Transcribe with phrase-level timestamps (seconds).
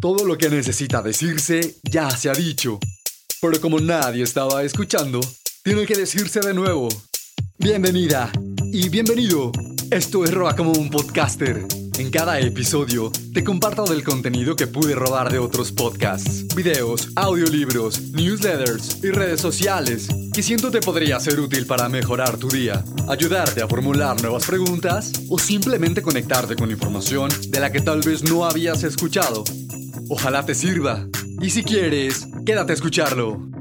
[0.00, 2.78] Todo lo que necesita decirse ya se ha dicho.
[3.40, 5.20] Pero como nadie estaba escuchando,
[5.62, 6.88] tiene que decirse de nuevo.
[7.58, 8.30] Bienvenida
[8.72, 9.52] y bienvenido.
[9.90, 11.66] Esto es Roba como un podcaster.
[11.98, 18.02] En cada episodio te comparto del contenido que pude robar de otros podcasts, videos, audiolibros,
[18.12, 23.62] newsletters y redes sociales que siento te podría ser útil para mejorar tu día, ayudarte
[23.62, 28.44] a formular nuevas preguntas o simplemente conectarte con información de la que tal vez no
[28.44, 29.44] habías escuchado.
[30.08, 31.06] Ojalá te sirva.
[31.40, 33.55] Y si quieres, quédate a escucharlo.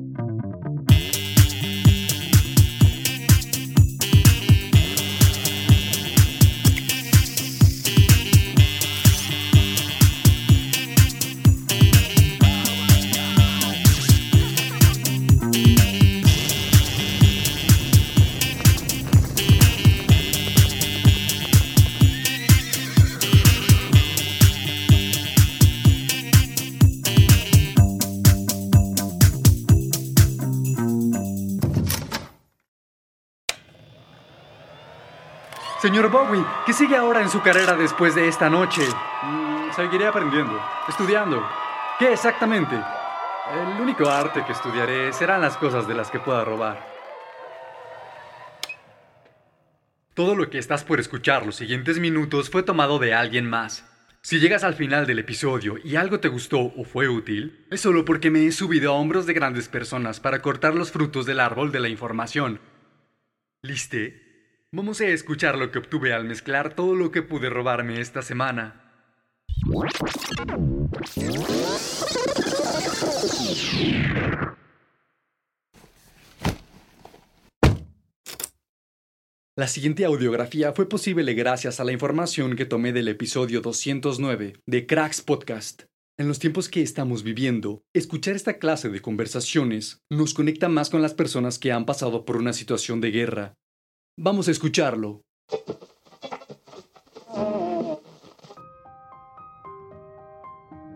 [35.85, 38.81] Señor Bowie, ¿qué sigue ahora en su carrera después de esta noche?
[39.21, 41.47] Mm, seguiré aprendiendo, estudiando.
[41.99, 42.75] ¿Qué exactamente?
[43.53, 46.83] El único arte que estudiaré serán las cosas de las que pueda robar.
[50.15, 53.87] Todo lo que estás por escuchar los siguientes minutos fue tomado de alguien más.
[54.23, 58.05] Si llegas al final del episodio y algo te gustó o fue útil, es solo
[58.05, 61.71] porque me he subido a hombros de grandes personas para cortar los frutos del árbol
[61.71, 62.59] de la información.
[63.61, 64.24] ¿Liste?
[64.77, 68.91] Vamos a escuchar lo que obtuve al mezclar todo lo que pude robarme esta semana.
[79.55, 84.85] La siguiente audiografía fue posible gracias a la información que tomé del episodio 209 de
[84.85, 85.83] Cracks Podcast.
[86.17, 91.01] En los tiempos que estamos viviendo, escuchar esta clase de conversaciones nos conecta más con
[91.01, 93.55] las personas que han pasado por una situación de guerra
[94.17, 95.25] Vamos a escucharlo.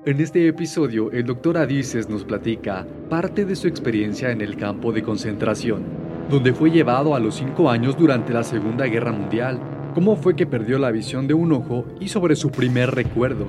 [0.05, 4.93] En este episodio, el doctor Adices nos platica parte de su experiencia en el campo
[4.93, 5.83] de concentración,
[6.29, 9.59] donde fue llevado a los 5 años durante la Segunda Guerra Mundial,
[9.93, 13.47] cómo fue que perdió la visión de un ojo y sobre su primer recuerdo.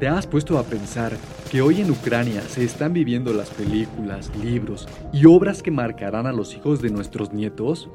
[0.00, 1.12] ¿Te has puesto a pensar
[1.50, 6.32] que hoy en Ucrania se están viviendo las películas, libros y obras que marcarán a
[6.32, 7.90] los hijos de nuestros nietos?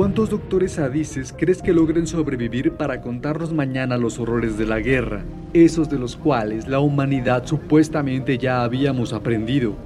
[0.00, 5.22] ¿Cuántos doctores adices crees que logren sobrevivir para contarnos mañana los horrores de la guerra,
[5.52, 9.76] esos de los cuales la humanidad supuestamente ya habíamos aprendido?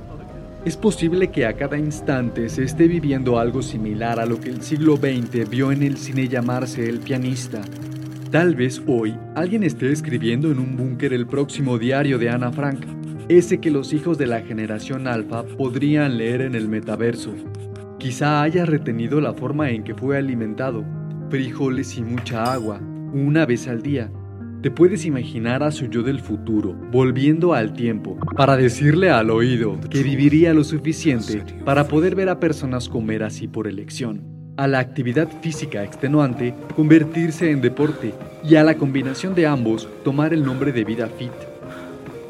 [0.64, 4.62] Es posible que a cada instante se esté viviendo algo similar a lo que el
[4.62, 7.62] siglo XX vio en el cine llamarse El pianista.
[8.30, 12.86] Tal vez hoy alguien esté escribiendo en un búnker el próximo diario de Ana Frank,
[13.28, 17.34] ese que los hijos de la generación alfa podrían leer en el metaverso.
[18.04, 20.84] Quizá haya retenido la forma en que fue alimentado,
[21.30, 22.78] frijoles y mucha agua,
[23.14, 24.10] una vez al día.
[24.60, 29.80] Te puedes imaginar a su yo del futuro, volviendo al tiempo, para decirle al oído
[29.88, 34.22] que viviría lo suficiente para poder ver a personas comer así por elección,
[34.58, 38.12] a la actividad física extenuante convertirse en deporte
[38.46, 41.32] y a la combinación de ambos tomar el nombre de vida fit.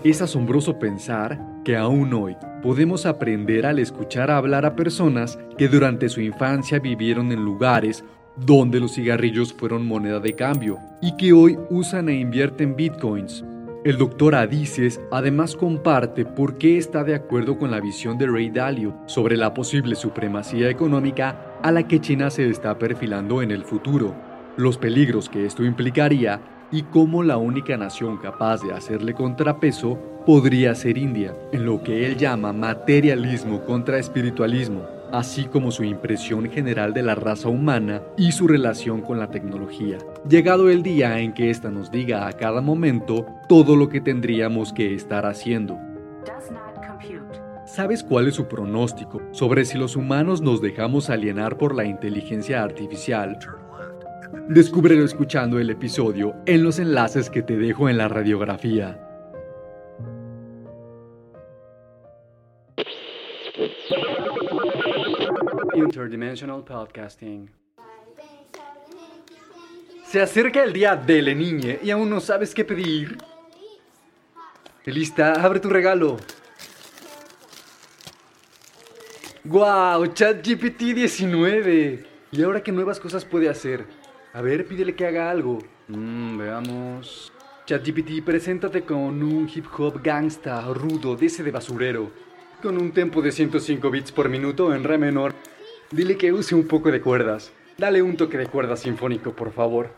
[0.05, 6.09] Es asombroso pensar que aún hoy podemos aprender al escuchar hablar a personas que durante
[6.09, 8.05] su infancia vivieron en lugares
[8.37, 13.45] donde los cigarrillos fueron moneda de cambio y que hoy usan e invierten bitcoins.
[13.85, 18.51] El doctor Adices además comparte por qué está de acuerdo con la visión de Ray
[18.51, 23.63] Dalio sobre la posible supremacía económica a la que China se está perfilando en el
[23.63, 24.15] futuro,
[24.57, 30.75] los peligros que esto implicaría y cómo la única nación capaz de hacerle contrapeso podría
[30.75, 36.95] ser India, en lo que él llama materialismo contra espiritualismo, así como su impresión general
[36.95, 39.99] de la raza humana y su relación con la tecnología.
[40.29, 44.73] Llegado el día en que ésta nos diga a cada momento todo lo que tendríamos
[44.73, 45.79] que estar haciendo.
[47.67, 52.63] ¿Sabes cuál es su pronóstico sobre si los humanos nos dejamos alienar por la inteligencia
[52.63, 53.39] artificial
[54.49, 59.01] Descúbrelo escuchando el episodio en los enlaces que te dejo en la radiografía.
[65.75, 67.51] Interdimensional Podcasting.
[70.07, 73.17] Se acerca el día de la niña y aún no sabes qué pedir.
[74.85, 76.19] Lista, abre tu regalo.
[79.45, 80.07] ¡Guau!
[80.09, 82.07] ChatGPT 19.
[82.33, 84.04] ¿Y ahora qué nuevas cosas puede hacer?
[84.35, 85.61] A ver, pídele que haga algo.
[85.87, 87.33] Mmm, veamos.
[87.67, 92.11] ChatGPT, preséntate con un hip hop gangsta rudo de ese de basurero,
[92.61, 95.35] con un tempo de 105 bits por minuto en re menor.
[95.93, 97.53] Dile que use un poco de cuerdas.
[97.79, 99.91] Dale un toque de cuerda sinfónico, por favor.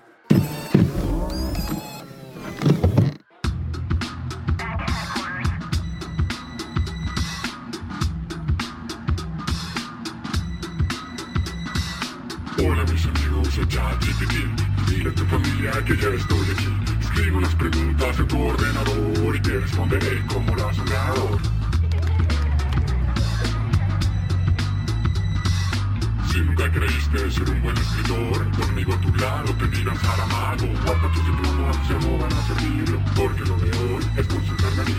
[15.67, 16.69] Familia que ya estoy aquí
[17.01, 21.41] Escribe unas preguntas en tu ordenador Y te responderé como las un ganador
[26.31, 31.13] Si nunca creíste ser un buen escritor Conmigo a tu lado te dirán Saramago Guarda
[31.13, 33.71] tus diplomas, ya no van a servir Porque lo de
[34.21, 34.97] es consultarme a mí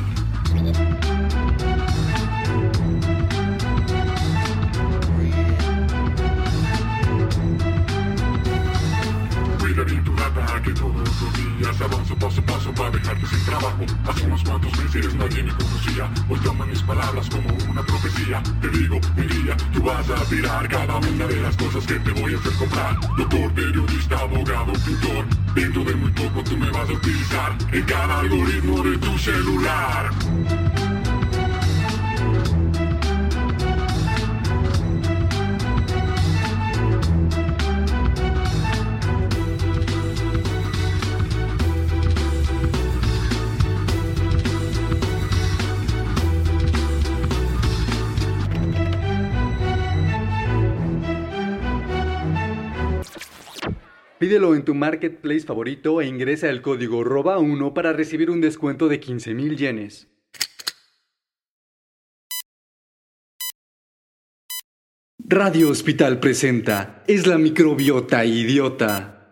[14.07, 16.09] Hace unos cuantos meses nadie me conocía.
[16.29, 18.41] Hoy toman mis palabras como una profecía.
[18.61, 22.11] Te digo, un día tú vas a tirar cada una de las cosas que te
[22.11, 22.99] voy a hacer comprar.
[23.17, 25.25] Doctor, periodista, abogado, pintor.
[25.53, 30.09] Dentro de muy poco tú me vas a utilizar en cada algoritmo de tu celular.
[54.27, 58.99] Pídelo en tu marketplace favorito e ingresa el código ROBA1 para recibir un descuento de
[58.99, 60.09] 15.000 yenes.
[65.19, 69.29] Radio Hospital presenta Es la microbiota idiota.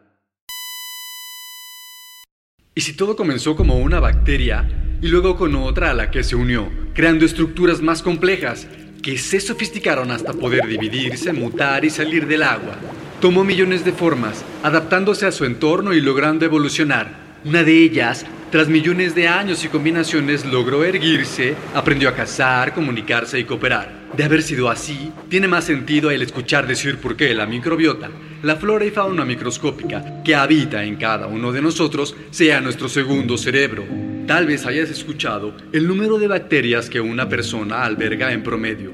[2.74, 6.38] ¿Y si todo comenzó como una bacteria y luego con otra a la que se
[6.38, 8.66] unió, creando estructuras más complejas
[9.04, 12.78] que se sofisticaron hasta poder dividirse, mutar y salir del agua?
[13.26, 17.40] Tomó millones de formas, adaptándose a su entorno y logrando evolucionar.
[17.44, 23.40] Una de ellas, tras millones de años y combinaciones, logró erguirse, aprendió a cazar, comunicarse
[23.40, 24.12] y cooperar.
[24.16, 28.12] De haber sido así, tiene más sentido el escuchar decir por qué la microbiota,
[28.44, 33.40] la flora y fauna microscópica que habita en cada uno de nosotros, sea nuestro segundo
[33.40, 33.86] cerebro.
[34.28, 38.94] Tal vez hayas escuchado el número de bacterias que una persona alberga en promedio.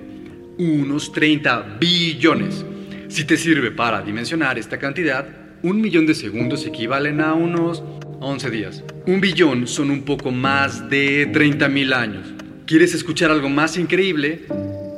[0.57, 2.63] Unos 30 billones.
[3.11, 5.27] Si te sirve para dimensionar esta cantidad,
[5.63, 7.83] un millón de segundos equivalen a unos
[8.21, 8.85] 11 días.
[9.05, 12.27] Un billón son un poco más de 30.000 años.
[12.65, 14.45] ¿Quieres escuchar algo más increíble?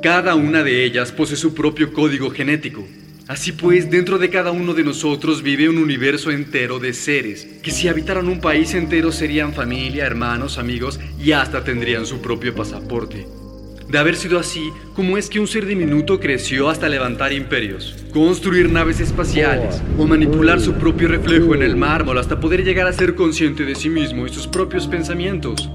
[0.00, 2.86] Cada una de ellas posee su propio código genético.
[3.26, 7.72] Así pues, dentro de cada uno de nosotros vive un universo entero de seres, que
[7.72, 13.26] si habitaran un país entero serían familia, hermanos, amigos y hasta tendrían su propio pasaporte.
[13.88, 18.70] De haber sido así, ¿cómo es que un ser diminuto creció hasta levantar imperios, construir
[18.70, 23.14] naves espaciales o manipular su propio reflejo en el mármol hasta poder llegar a ser
[23.14, 25.68] consciente de sí mismo y sus propios pensamientos?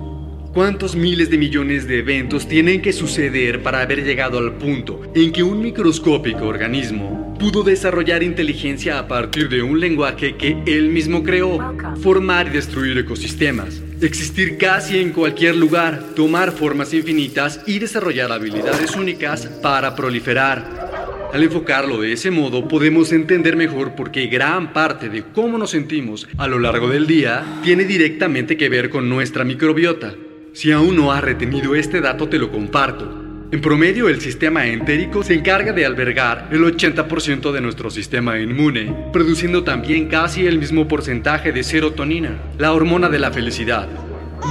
[0.53, 5.31] ¿Cuántos miles de millones de eventos tienen que suceder para haber llegado al punto en
[5.31, 11.23] que un microscópico organismo pudo desarrollar inteligencia a partir de un lenguaje que él mismo
[11.23, 18.31] creó, formar y destruir ecosistemas, existir casi en cualquier lugar, tomar formas infinitas y desarrollar
[18.31, 20.89] habilidades únicas para proliferar?
[21.33, 25.71] Al enfocarlo de ese modo, podemos entender mejor por qué gran parte de cómo nos
[25.71, 30.15] sentimos a lo largo del día tiene directamente que ver con nuestra microbiota.
[30.53, 33.28] Si aún no has retenido este dato, te lo comparto.
[33.51, 38.95] En promedio, el sistema entérico se encarga de albergar el 80% de nuestro sistema inmune,
[39.11, 43.89] produciendo también casi el mismo porcentaje de serotonina, la hormona de la felicidad.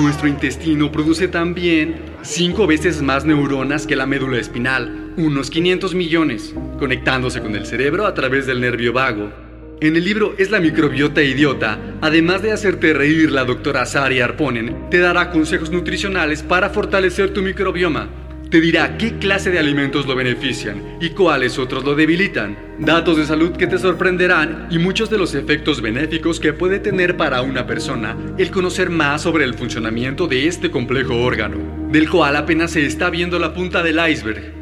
[0.01, 6.53] Nuestro intestino produce también 5 veces más neuronas que la médula espinal, unos 500 millones,
[6.81, 9.31] conectándose con el cerebro a través del nervio vago.
[9.81, 14.91] En el libro Es la microbiota idiota, además de hacerte reír, la doctora Sari Arponen
[14.91, 18.09] te dará consejos nutricionales para fortalecer tu microbioma.
[18.51, 22.57] Te dirá qué clase de alimentos lo benefician y cuáles otros lo debilitan.
[22.79, 27.19] Datos de salud que te sorprenderán y muchos de los efectos benéficos que puede tener
[27.19, 31.59] para una persona el conocer más sobre el funcionamiento de este complejo órgano,
[31.91, 34.58] del cual apenas se está viendo la punta del iceberg.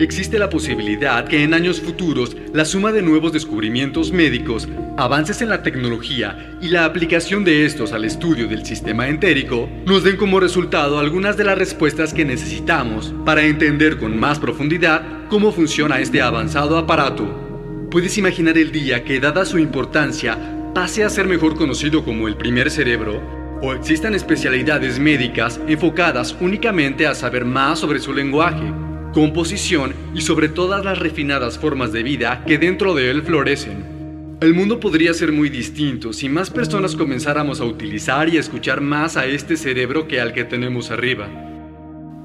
[0.00, 5.48] Existe la posibilidad que en años futuros la suma de nuevos descubrimientos médicos, avances en
[5.48, 10.40] la tecnología y la aplicación de estos al estudio del sistema entérico nos den como
[10.40, 16.20] resultado algunas de las respuestas que necesitamos para entender con más profundidad cómo funciona este
[16.20, 17.88] avanzado aparato.
[17.90, 20.36] ¿Puedes imaginar el día que, dada su importancia,
[20.74, 23.44] pase a ser mejor conocido como el primer cerebro?
[23.62, 28.70] o existan especialidades médicas enfocadas únicamente a saber más sobre su lenguaje,
[29.14, 34.38] composición y sobre todas las refinadas formas de vida que dentro de él florecen.
[34.40, 39.16] El mundo podría ser muy distinto si más personas comenzáramos a utilizar y escuchar más
[39.16, 41.28] a este cerebro que al que tenemos arriba.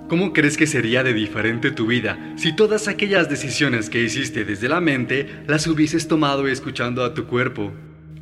[0.09, 4.67] ¿Cómo crees que sería de diferente tu vida si todas aquellas decisiones que hiciste desde
[4.67, 7.71] la mente las hubieses tomado escuchando a tu cuerpo?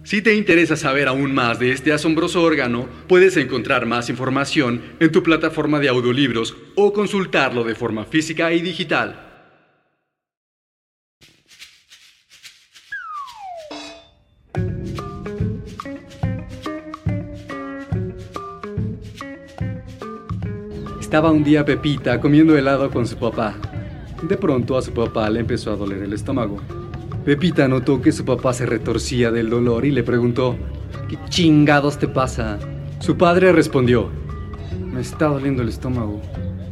[0.07, 5.11] Si te interesa saber aún más de este asombroso órgano, puedes encontrar más información en
[5.11, 9.51] tu plataforma de audiolibros o consultarlo de forma física y digital.
[21.01, 23.57] Estaba un día Pepita comiendo helado con su papá.
[24.23, 26.76] De pronto a su papá le empezó a doler el estómago.
[27.27, 30.55] Pepita notó que su papá se retorcía del dolor y le preguntó,
[31.09, 32.57] ¿qué chingados te pasa?
[33.01, 34.09] Su padre respondió,
[34.79, 36.21] me está doliendo el estómago.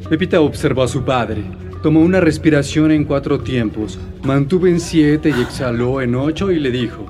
[0.07, 1.43] Pepita observó a su padre,
[1.83, 6.71] tomó una respiración en cuatro tiempos, mantuvo en siete y exhaló en ocho y le
[6.71, 7.05] dijo,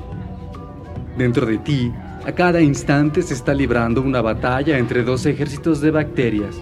[1.16, 1.92] dentro de ti,
[2.26, 6.60] a cada instante se está librando una batalla entre dos ejércitos de bacterias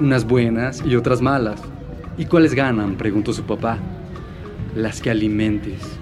[0.00, 1.60] unas buenas y otras malas.
[2.16, 2.96] ¿Y cuáles ganan?
[2.96, 3.78] preguntó su papá.
[4.74, 5.98] Las que alimentes.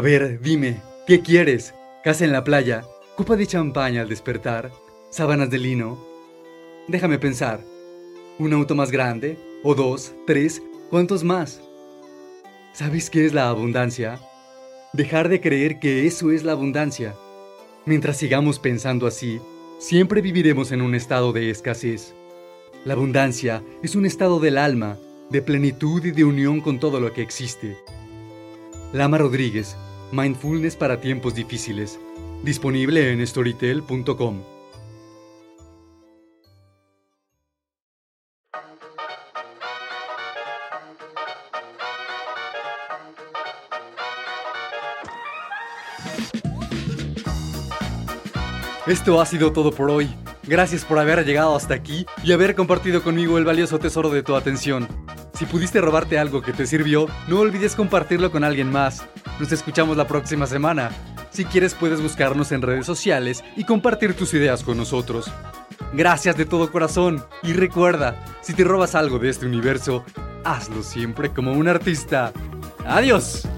[0.00, 1.74] A ver, dime, ¿qué quieres?
[2.02, 2.86] ¿Casa en la playa?
[3.16, 4.72] ¿Copa de champaña al despertar?
[5.10, 6.02] ¿Sábanas de lino?
[6.88, 7.62] Déjame pensar.
[8.38, 9.36] ¿Un auto más grande?
[9.62, 10.14] ¿O dos?
[10.26, 10.62] ¿Tres?
[10.88, 11.60] ¿Cuántos más?
[12.72, 14.18] ¿Sabes qué es la abundancia?
[14.94, 17.14] Dejar de creer que eso es la abundancia.
[17.84, 19.38] Mientras sigamos pensando así,
[19.78, 22.14] siempre viviremos en un estado de escasez.
[22.86, 24.96] La abundancia es un estado del alma,
[25.28, 27.76] de plenitud y de unión con todo lo que existe.
[28.94, 29.76] Lama Rodríguez,
[30.12, 32.00] Mindfulness para tiempos difíciles,
[32.42, 34.42] disponible en storytel.com.
[48.86, 50.10] Esto ha sido todo por hoy.
[50.42, 54.34] Gracias por haber llegado hasta aquí y haber compartido conmigo el valioso tesoro de tu
[54.34, 54.88] atención.
[55.40, 59.06] Si pudiste robarte algo que te sirvió, no olvides compartirlo con alguien más.
[59.38, 60.90] Nos escuchamos la próxima semana.
[61.30, 65.32] Si quieres puedes buscarnos en redes sociales y compartir tus ideas con nosotros.
[65.94, 70.04] Gracias de todo corazón y recuerda, si te robas algo de este universo,
[70.44, 72.34] hazlo siempre como un artista.
[72.84, 73.48] Adiós.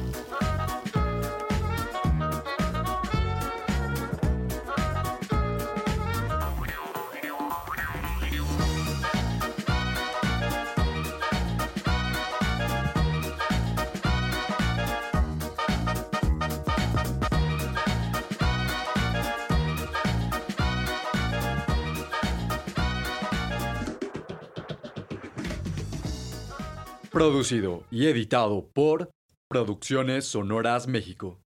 [27.13, 29.11] Producido y editado por
[29.47, 31.43] Producciones Sonoras México.